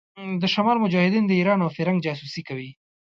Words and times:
د 0.41 0.43
شمال 0.53 0.77
مجاهدين 0.83 1.23
د 1.27 1.31
ايران 1.39 1.59
او 1.65 1.69
فرنګ 1.75 1.97
جاسوسي 2.05 2.41
کوي. 2.49 2.69